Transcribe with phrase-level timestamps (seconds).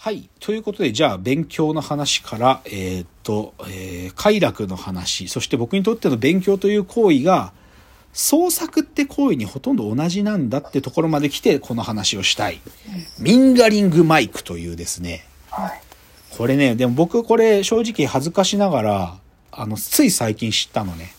[0.00, 0.30] はい。
[0.38, 7.52] ということで、じゃあ、勉強の話から、えーっと、えー快楽の話、そして僕にとっての勉強という行為が、
[8.12, 12.60] 創作って行為にほとんど同じなんだってところまで来て、この話をしたい。
[13.18, 15.82] ミンガリングマイクというですね、はい。
[16.30, 19.18] これね、でも僕これ正直恥ずかしながら、
[19.50, 21.12] あの、つい最近知ったのね。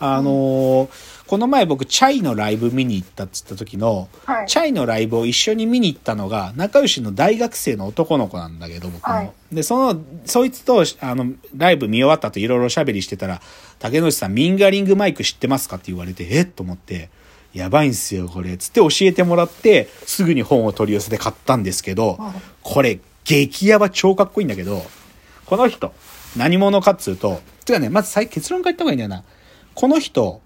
[0.00, 9.14] あのーこの前僕、チャイのライブ見に行ったっつった時の、はいチャイのライブを一緒に見に行ったのが、仲良しの大学生の男の子なんだけど、僕の。
[9.14, 11.26] はいで、その、そいつと、あの、
[11.56, 13.40] ライブ見終わった後いろいろ喋りしてたら、
[13.78, 17.10] 竹野内さん、ミンガリングマイク知ってますかって言われて、えっと思って、
[17.54, 18.56] やばいんすよ、これ。
[18.58, 24.82] つって教えてもらって、すぐに本を取り寄せて買ったんですけど、はいこれ、激ヤバ超かっこいいんだけど、
[25.46, 25.92] この人、
[26.36, 29.22] 何者かっつうと、てかね、まず最結論から言った方がいいんだよな。
[29.80, 30.42] この人、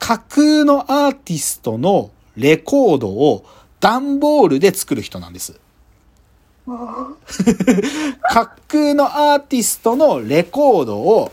[0.00, 3.46] 架空のアーティストのレコードを
[3.78, 5.60] 段ボールで作る人なんです。
[6.66, 11.30] 架空のアーティストのレコードを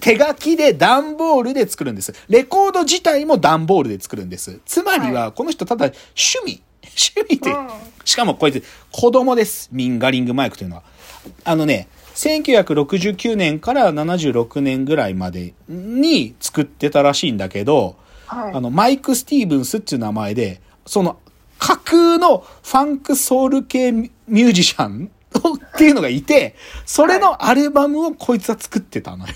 [0.00, 2.14] 手書きで段ボールで作るんです。
[2.28, 4.60] レコード自体も段ボールで作るんです。
[4.64, 6.62] つまりは、この人ただ趣味。
[6.82, 7.68] 趣味でうん、
[8.04, 9.68] しかもこいつ子供です。
[9.72, 10.84] ミンガリングマイクというのは。
[11.42, 11.88] あのね、
[12.20, 18.54] 1969年から76年ぐらいまでに作ってたらしいんだけど、はい。
[18.54, 21.18] あの、マイク・スティーブンスっていう名前で、その
[21.58, 29.34] 架空のファンクソウル系ミュージシャンっていうのがいて、それのアルバムをこいつは作ってたのよ。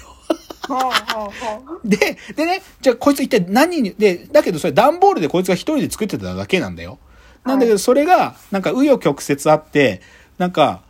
[1.84, 6.98] で、でね、じゃあこいつ一体何に、で、だけどそれ段ボールでこいつが一人で作ってただけなんだよ。
[7.44, 10.00] なんだけど、それが、なんか、紆余曲折あって、
[10.38, 10.82] なんか、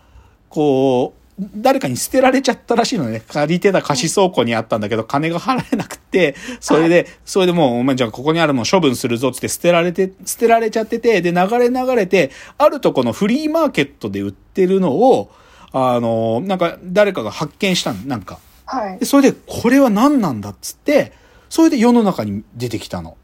[0.48, 3.20] こう、誰かに捨てられちゃったらしいのね。
[3.26, 15.30] 借りてた貸倉庫にあったんだけど、金が払えなくて、それで、それでもう、お前じゃあここにあるもの処分するぞっつって捨てられて、捨てられちゃってて、で、流れ流れて、あるとこのフリーマーケットで売ってるのを、
[15.72, 18.38] あの、なんか、誰かが発見したの、なんか。
[18.66, 19.04] はいで、。
[19.04, 21.12] それで、これは何なんだっつって、
[21.48, 23.16] それで世の中に出てきたの。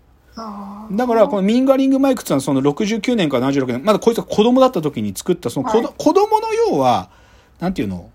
[0.93, 7.11] だから、このミンガリングマイクっていうのはその69年から76年、まだこいつが子供だった時に作った、その子,、はい子供の要は、
[7.61, 8.11] なんていうの？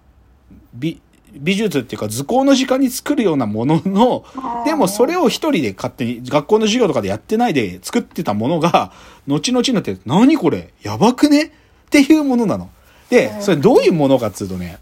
[0.74, 1.00] 美、
[1.32, 4.26] 美術っていうか図工の時間に作るようなものの
[4.66, 8.92] でもそれを一人で勝手に学校の授業とかでやってないで作ってたものが、
[9.28, 10.74] 後々になって、何これ？
[10.82, 11.44] やばくね？
[11.46, 11.50] っ
[11.90, 12.70] ていうものなの。
[13.10, 14.80] で、それどういうものかっつうとね、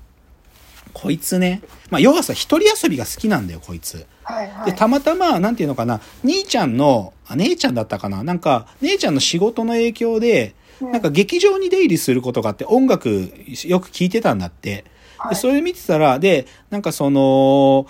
[0.94, 4.06] こいつね、まあ要はさ、一人遊びが好きなんだよ、こいつ。
[4.24, 4.66] はいはい。
[4.68, 8.24] で、たまたま、なんていうのかな、兄ちゃんの、あ、姉ちゃんだったかな？
[8.24, 13.31] なんか、姉ちゃんの仕事の影響で、うんなんか劇場に出入りすることがあって、音楽
[13.66, 14.69] よく聴いてたんだって。
[14.69, 14.85] で、
[15.17, 17.88] はいそれ見てたら、で、なんかその、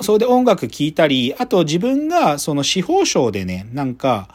[0.00, 4.28] それで音楽聴いたり、あと自分がその司法省でね、なんか、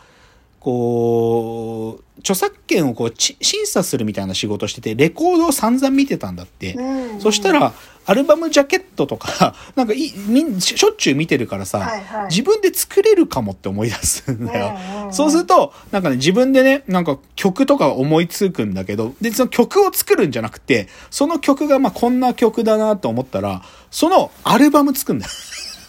[0.67, 6.73] こう、著作権をこうち審査するみたいな仕事してて、レコードを散々見てたんだって。
[6.73, 7.71] うんそしたら、
[8.05, 14.75] アルバムジャケットとか、 なんかいみんしょっちゅう見てるからさ、はいはい自分で作れるかもって思い出すんだよ。
[14.75, 25.31] うんうんうんそうすると、なんかね、自分でね、なんか曲とか思いつくんだけど、で、その曲を作るんじゃなくて、その曲がまあこんな曲だなと思ったら、そのアルバム作るんだよ。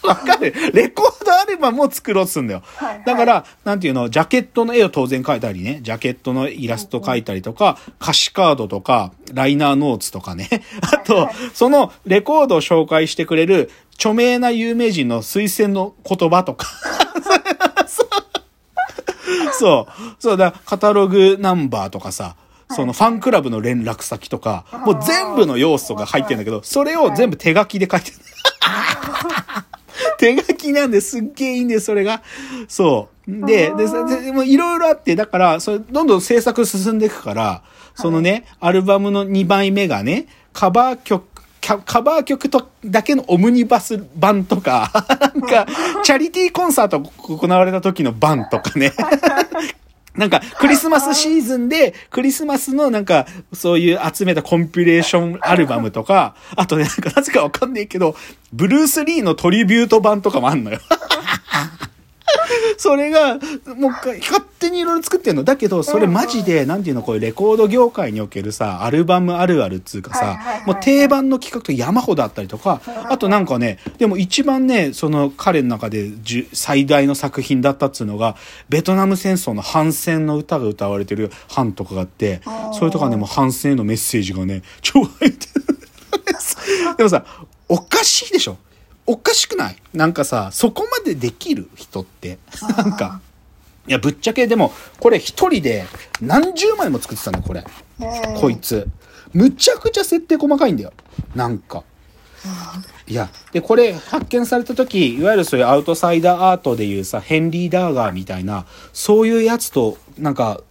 [0.09, 2.63] わかるレコードアルバムを作ろうとするんだよ。
[2.75, 10.49] はいはいだから、なんていうの、ジャケットの絵を当然描いたりね、ジャケットのイラスト描いたりとか、歌詞カードとか、ライナーノーツとかね。
[10.81, 16.67] あと、そのレコードを紹介してくれる著名な有名人の推薦の言葉とか。
[19.51, 19.93] そう。
[20.19, 22.35] そうだ、カタログナンバーとかさ、
[22.71, 28.17] そのファンクラブの連絡先とか、もう全部の要素が入ってるんだけど、それを全部手書きで書いてる。
[30.17, 32.21] 手書きなんですっげえいいんです、それが。
[32.67, 33.45] そう。
[33.45, 37.61] で、で、そででもいろいろあって、だから、それ、どんどん制作進んでいくから、
[37.95, 41.23] そのね、アルバムの2枚目がね、カバー曲、
[41.61, 45.67] カカバー曲とだけのオムニバス版とか、 なんか、
[46.03, 48.93] チャリティーコンサート行われた時の版とかね。
[50.19, 58.15] なんか、クリスマスシーズンで、クリスマスのなんか、そういう集めたコンピレーションアルバムとか、あとね、なんかなぜかわかんないけど、
[58.51, 60.79] ブルース・リーのトリビュート版とかもあんのよ。
[62.79, 63.35] それが、
[63.75, 65.43] もう勝手にいろいろ作ってんの。
[65.43, 76.09] だけど、それマジで、なんていうの、こういうレコード業界におけるさ、アルバムあるあるっつうかさもう定番の企画と山ほどあったりとか、あとなんかね、でも一番ね、その彼の中で
[76.53, 78.37] 最大の作品だったっつうのが、
[78.69, 82.39] ベトナム戦争の反戦の歌が歌われてる版とかがあって、
[82.71, 85.79] それとかね、もう反戦へのメッセージがね、超入ってる。
[86.95, 87.25] でもさ、
[87.67, 88.57] おかしいでしょ
[89.11, 89.75] おかしくない？
[89.91, 92.37] なんかさ、そこまでできる人って？
[92.77, 93.21] なんか。
[93.87, 95.85] いや、ぶっちゃけでも、これ一人で
[96.21, 97.63] 何十枚も作ってたの、これ。
[98.39, 98.87] こいつ。
[99.33, 100.93] むちゃくちゃ設定細かいんだよ。
[101.33, 101.83] なんか。
[103.07, 110.61] いや、で、これ発見された時、いわゆるそういうアウトサイダーアートでいうさ、ヘンリー・ダーガーみたいな、そういうやつと、なんか、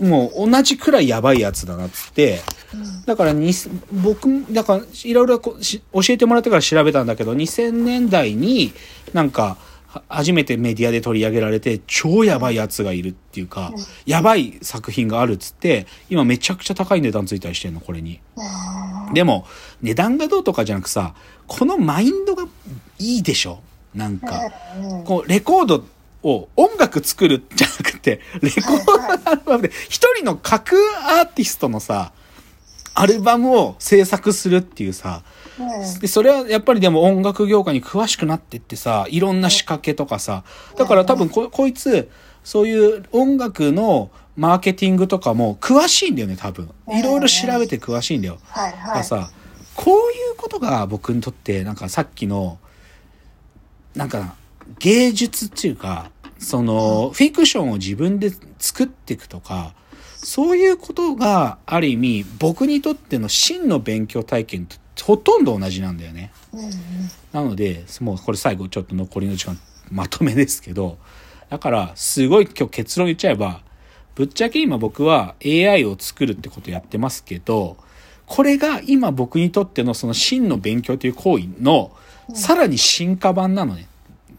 [0.00, 2.40] もう同じくらいやばいやつだなっつって、
[3.06, 3.52] だからに、
[3.92, 8.72] 僕、だから、いろいろこうし教えてもらってから調べたんだけど、2000年代に
[9.12, 9.56] なんか、
[9.88, 13.72] は初めてメディアで取り上げられて、超やばいやつがいるっていうか、
[14.04, 18.20] やばい作品があるっつって、今めちゃくちゃ高い値段ついたりしてんの、これに。
[19.14, 19.46] でも、
[19.80, 21.14] 値段がどうとかじゃなくさ、
[21.46, 22.44] このマインドが
[22.98, 23.60] いいでしょ？
[23.94, 24.40] なんか。
[25.04, 25.84] こう、レコード
[26.26, 30.80] を音楽作るじゃなくて、レコードアルバムで、一人の架空
[31.20, 32.12] アーティストのさ、
[32.94, 35.22] アルバムを制作するっていうさ、
[36.00, 40.42] で、それはやっぱりでも音楽業界に詳しくなってってさ、いろんな仕掛けとかさ、
[40.76, 42.10] だから多分こ、こいつ、
[42.42, 46.70] そういう音楽のマーケティングとかも詳しいんだよね、多分。
[46.88, 48.38] いろいろ調べて詳しいんだよ。
[48.48, 49.04] はいだからはい。
[49.04, 49.30] さ、
[49.74, 52.58] こういうことが僕にとって、なんかさっきの、
[53.94, 54.34] なんか
[54.78, 59.74] 芸術っていうか、その、フィクションを自分で作っていくとか、
[60.16, 66.32] そういうことがある意味僕にとっての真の勉強体験とほとんど同じなんだよね。
[67.32, 69.58] なので、もうこれ最後ちょっと残りの時間
[69.90, 70.98] まとめですけど、
[71.48, 73.60] だからすごい今日結論言っちゃえば、
[74.14, 77.76] ぶっちゃけ今僕は AI を作るってことやってますけど、
[78.26, 81.92] これが今僕にとってのその真の勉強という行為の
[82.34, 83.86] さらに進化版なのね。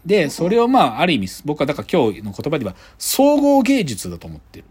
[0.04, 4.64] で、それをまあある意味僕はだから今日の言葉で言えば総合芸術だと思ってる。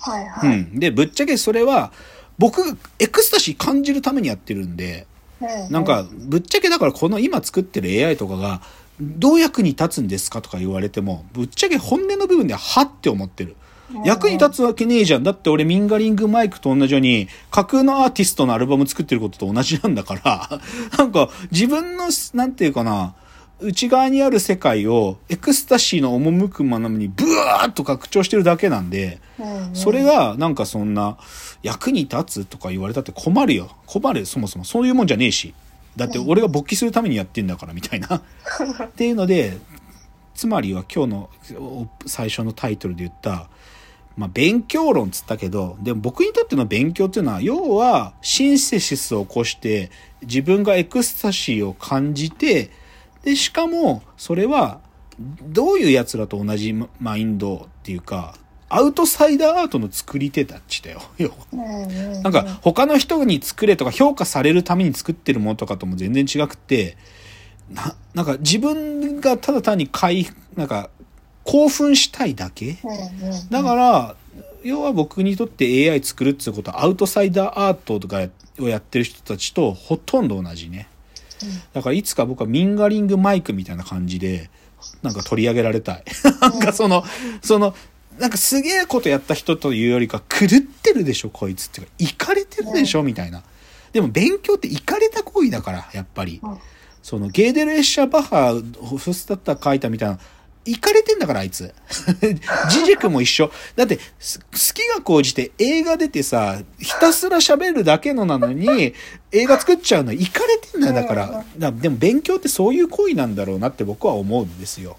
[0.00, 0.58] はいはい。
[0.60, 0.78] うん。
[0.78, 1.92] で、ぶっちゃけそれは
[2.38, 5.06] 僕がエクスタシー感じるためにやってるんで、
[5.70, 8.60] なんか、ぶっちゃけだからこの今作ってる AI とかが、
[9.00, 13.56] どう役に立つんですかとか言われても、ぶっちゃけ本音の部分では、はって思ってる。
[14.04, 15.22] 役に立つわけねえじゃん。
[15.22, 20.60] だって俺ミンガリングマイクと同じように、架空のアーティストのアルバム作ってることと同じなんだから、
[20.98, 23.14] なんか自分の、なんていうかな、
[23.60, 29.20] 内側にある世界をエクスタシーの赴くままにブワーッと拡張してるだけなんで、
[29.72, 31.18] それがなんかそんな
[31.62, 33.70] 役に立つとか言われたって困るよ。
[33.86, 34.64] 困るそもそも。
[34.64, 35.54] そういうもんじゃねえし。
[35.96, 38.16] だって俺が勃起するためにやってんだからみたいな。
[38.86, 39.58] っていうので、
[40.34, 43.48] つまりは今日のお最初のタイトルで言った、
[44.16, 49.90] まあ勉強論っつったけど、でも僕にとっての勉強っていうのは、要はシンセシスを起こして
[50.22, 52.70] 自分がエクスタシーを感じて、
[53.24, 54.80] で、しかもそれは
[55.42, 58.34] どういう奴らと同じマインドっていうか、
[58.70, 61.00] アウトサイダーアートの作り手たちだよ。
[62.22, 66.96] なんか他の人に作れとか評価されるために作ってるものとかとも全然違くて、
[67.70, 70.90] な、なんか自分がただ単に快、なんか
[71.44, 72.76] 興奮したいだけ？
[73.50, 74.16] だから、
[74.62, 78.28] 要は僕にとって AI 作るっていうことはアウトサイダーアートとか
[78.60, 80.88] をやってる人たちとほとんど同じね。
[81.72, 84.50] だからいつか僕はミンガリングマイクみたいな感じで、
[85.02, 86.04] なんか取り上げられたい。
[86.40, 87.04] なんかその、
[87.42, 87.74] その、
[88.18, 93.42] なんかすげえことやった人というよりか、狂ってるでしょ、こいつっていうか、イかれてるでしょ、みたいな。
[93.92, 96.40] でも勉強ってイかれた行為だから、やっぱり。
[97.02, 100.18] その、ゲーデル・エッシャー・バッハ、ホフスタッター書いたみたいな、
[100.70, 101.74] イかれてんだから、あいつ。
[102.70, 103.50] ジジクも一緒。
[103.76, 104.44] だって、す好
[104.74, 108.94] きが高じて映画出てさ、ひたすら喋るだけのなのに、
[109.32, 111.44] 映画作っちゃうの、イかれてんだよ、だから。
[111.58, 114.98] だでも勉強ってそういう行為なんだろうなって僕は思うんですよ。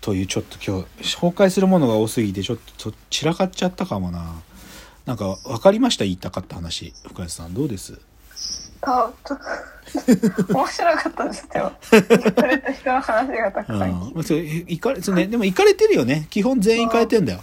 [0.00, 4.42] というちょっと今日紹介するものが多すぎてちょっと散らかっちゃったかもな
[5.04, 6.04] なんか分かりました？
[6.04, 7.98] 言いたかった話深谷さんどうです？
[8.86, 9.38] あ、ち ょ
[10.54, 11.72] 面白かったですよ。
[11.92, 14.20] 行かれた人の話がたくうさん聞いて。
[14.20, 15.26] んそういかれそうね。
[15.26, 16.26] でも行かれてるよね。
[16.30, 17.40] 基本全員行かれてんだよ。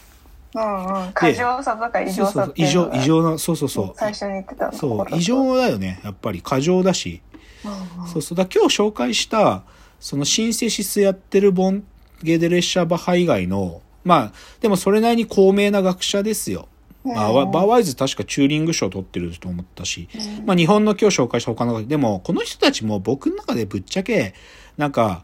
[0.56, 1.14] うんうん。
[1.14, 3.94] 過剰さとか異常さって異常いうのが異常なそうそうそう。
[3.96, 4.74] 最初に言ってたの。
[4.74, 6.00] そう異常だよね。
[6.04, 7.22] やっぱり過剰だし。
[7.64, 8.08] うんうん。
[8.10, 8.38] そうそう。
[8.38, 9.64] だ今日紹介した
[10.00, 11.84] そのシンセシスやってるボン
[12.24, 16.68] ゲーデレッシャーバッハ以外のまあでもそれなりに高名な学者ですよ
[17.04, 20.08] まあ、バーワイズ確かチューリング賞取ってると思ったし、
[20.46, 24.34] まあ日本の今日紹介した他の、でもこの人たちも僕の中でぶっちゃけ、
[24.78, 25.24] なんか、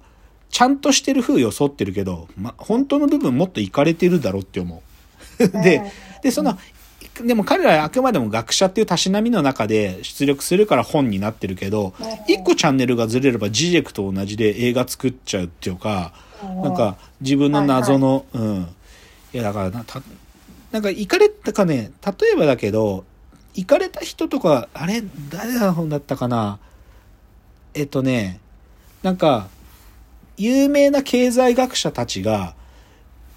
[0.50, 4.82] ちゃんとしてる風装ってるけど、まあ本当の部分もっといかれてるだろうって思
[5.40, 5.48] う。
[5.62, 5.84] で、
[6.24, 6.58] で、その、
[7.26, 11.94] でも彼らはあくまでも学者っていうたしなみの中で出力するから本になってるけど、
[12.28, 16.14] 一個チャンネルがずれればジジェクと同じで映画作っちゃうっていうか、
[16.64, 18.68] なんか自分の謎の、うん。
[19.34, 19.86] いやだから
[20.72, 23.06] な、んか行かれたかね、例えばだけど、
[23.54, 26.60] 行かれた人とか、あれ、誰の本だったかな？
[27.74, 28.40] えっとね、
[29.04, 29.50] なんか、
[30.38, 32.54] 有名な経済学者たちが、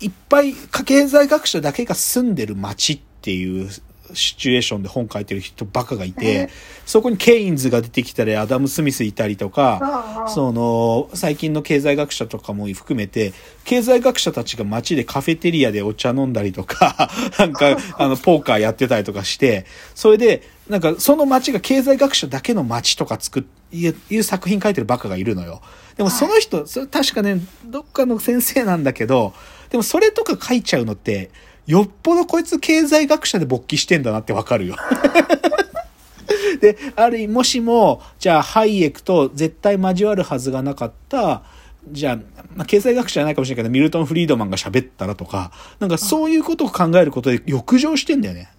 [0.01, 3.71] いっぱい、経済学者だけが住んでる街っていう
[4.15, 6.51] シチュエーションで本書いてる人ばっかがいて、
[6.87, 13.33] そこにケインズが出てきたり、アダム・スミスいたりとか、その、最近の経済学者とかも含めて、
[13.65, 25.63] 経済学者たちが街でカフェテリアでお茶飲んだりとか、 なんか、 あの、ポーカーやってたりとかして、それで、なんか、その街が経済学者だけの街とか作っ、いういう作品書いてるバカがいるのよ。
[25.97, 29.33] でもその人、それ確かね、どっかの先生なんだけど、
[29.71, 31.31] でもそれとか書いちゃうのって、
[31.67, 34.77] よっぽどこいつ経済学者で勃起してんだなってわかるよ。
[36.61, 41.43] で、ある意味、もしも、じゃあ、ハイエクと絶対交わるはずがなかった、
[41.91, 42.17] じゃあ、
[42.55, 48.51] まあ、経済学者じゃないかもしれないけど、ミルトン・フリードマンが喋ったらとか、なんかそういうことを考えることで欲情してんだよね。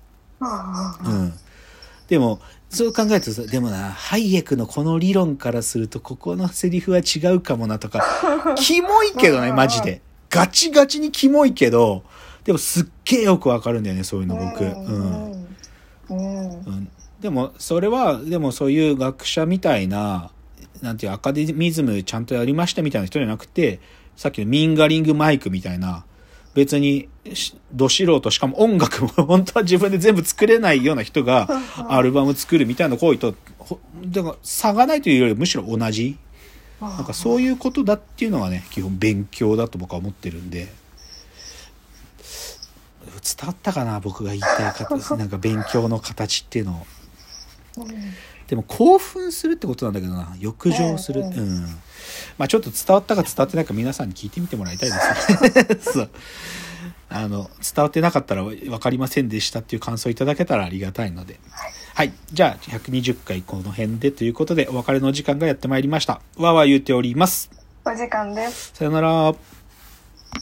[1.06, 1.34] うん。
[2.08, 2.40] でも、
[2.70, 8.04] そう考えるとさ、でもな、ハイエクのこの理論からすると、ここのセリフは違うかもなとか、
[8.56, 10.02] キモいけどね、マジで。
[10.30, 12.04] ガチガチにキモいけど、
[12.44, 14.64] でもすっげえよくわかるんだよね、そういうの僕。
[14.64, 15.48] うん。
[16.10, 16.50] うん。
[16.50, 20.32] うん、でもそれはでもそういう学者みたいな
[20.82, 23.80] なんていうアカデミズムちゃんとやりましたみたいな人じゃなくて
[24.16, 26.04] さっきのミンガリングマイクみたいな
[26.54, 31.48] 別にしど素人しかも音楽も 本当は自分で全部作れないような人が
[31.88, 36.18] アルバム作るみたいな行為とほだから差がないというよりむしろ同じ
[36.82, 40.68] なんかそういうことだっていうのはね基本勉強だと僕は思ってるんで
[43.24, 47.88] 伝わったかな僕が言いたいか なんか勉強の形っていうのを。
[48.48, 50.36] でも興奮するってことなんだけどな。
[50.40, 51.22] 欲情する。
[51.22, 51.60] ううん。
[51.60, 51.62] ん、
[52.38, 55.42] まあちょっと伝わったか伝わってないか皆さんに聞いてみてもらいたいです。
[55.42, 56.10] ね そう。
[57.10, 61.40] あの伝わってなかったら分かりませんでしたっていう感想いただけたらありがたいので。
[61.94, 62.14] はい。
[62.32, 66.22] じゃあ120回この辺でということでお別れの時間がやってまいりました。
[66.36, 67.50] わーわー言っております。
[67.86, 68.72] お時間です。
[68.74, 69.34] さよなら